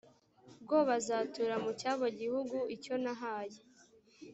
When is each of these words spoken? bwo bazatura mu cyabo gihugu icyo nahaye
bwo 0.63 0.77
bazatura 0.89 1.55
mu 1.63 1.71
cyabo 1.79 2.05
gihugu 2.19 2.57
icyo 2.75 2.95
nahaye 3.03 3.59